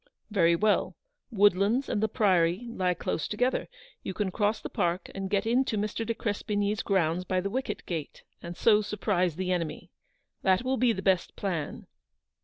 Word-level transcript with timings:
"Very 0.31 0.55
well; 0.55 0.95
Woodlands 1.29 1.87
and 1.87 2.01
the 2.01 2.07
Priory 2.09 2.65
lie 2.71 2.95
close 2.95 3.27
together. 3.27 3.67
You 4.01 4.15
can 4.15 4.31
cross 4.31 4.59
the 4.59 4.67
park 4.67 5.11
and 5.13 5.29
get 5.29 5.45
into 5.45 5.77
Mr. 5.77 6.03
de 6.03 6.15
Crespigny's 6.15 6.81
grounds 6.81 7.23
by 7.23 7.39
the 7.39 7.51
wicket 7.51 7.85
gate, 7.85 8.23
and 8.41 8.57
so 8.57 8.81
surprise 8.81 9.35
the 9.35 9.51
enemy. 9.51 9.91
That 10.41 10.63
will 10.63 10.77
be 10.77 10.91
the 10.91 11.03
best 11.03 11.35
plan." 11.35 11.85